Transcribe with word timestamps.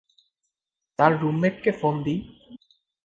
তার 0.99 1.11
রুমমেটকে 1.21 1.71
ফোন 1.71 1.95
দিই। 2.05 2.19